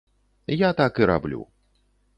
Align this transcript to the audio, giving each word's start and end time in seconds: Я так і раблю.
Я 0.55 0.73
так 0.81 0.99
і 1.05 1.09
раблю. 1.13 1.47